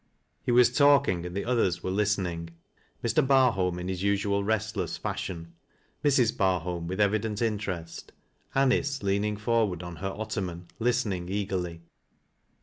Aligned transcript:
He 0.43 0.51
was 0.51 0.75
talking 0.75 1.27
and 1.27 1.37
the 1.37 1.45
others 1.45 1.83
were 1.83 1.91
listen 1.91 2.25
ing— 2.25 2.49
^Mr. 3.03 3.23
Barholm 3.23 3.79
in 3.79 3.87
his 3.87 4.01
usual 4.01 4.43
restless 4.43 4.97
fashion, 4.97 5.53
Mrs. 6.03 6.35
Bar 6.35 6.61
holm 6.61 6.87
with 6.87 6.99
evident 6.99 7.39
interest, 7.39 8.11
Anice 8.55 9.03
leaning 9.03 9.37
forward 9.37 9.83
on 9.83 9.97
her 9.97 10.09
ottoman, 10.09 10.65
listening 10.79 11.29
eagerly. 11.29 11.81